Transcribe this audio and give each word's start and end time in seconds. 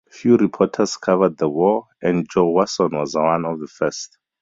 Few 0.09 0.35
reporters 0.35 0.97
covered 0.97 1.37
the 1.37 1.47
war, 1.47 1.85
and 2.01 2.27
Joe 2.27 2.49
Wasson 2.53 2.89
was 2.97 3.13
one 3.13 3.45
of 3.45 3.59
the 3.59 3.67
first. 3.67 4.17